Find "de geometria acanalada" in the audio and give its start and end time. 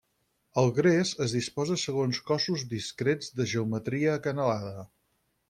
3.41-4.87